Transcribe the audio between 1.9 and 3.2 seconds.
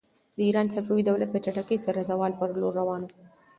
د زوال پر لور روان و.